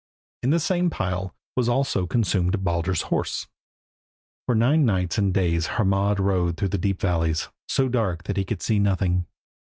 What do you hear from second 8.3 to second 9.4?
he could see nothing.